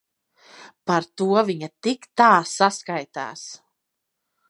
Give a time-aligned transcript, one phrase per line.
[0.91, 3.49] Par to viņa tik tā saskaitās.